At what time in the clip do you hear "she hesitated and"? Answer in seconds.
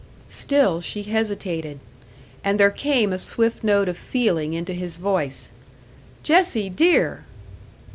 0.81-2.59